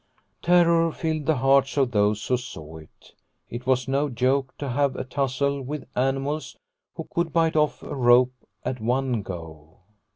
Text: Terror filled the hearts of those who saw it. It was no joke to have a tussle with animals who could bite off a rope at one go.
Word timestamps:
Terror 0.41 0.91
filled 0.91 1.27
the 1.27 1.35
hearts 1.35 1.77
of 1.77 1.91
those 1.91 2.25
who 2.25 2.35
saw 2.35 2.77
it. 2.77 3.13
It 3.51 3.67
was 3.67 3.87
no 3.87 4.09
joke 4.09 4.57
to 4.57 4.69
have 4.69 4.95
a 4.95 5.03
tussle 5.03 5.61
with 5.61 5.85
animals 5.95 6.57
who 6.95 7.07
could 7.13 7.31
bite 7.31 7.55
off 7.55 7.83
a 7.83 7.93
rope 7.95 8.33
at 8.65 8.79
one 8.81 9.21
go. 9.21 9.77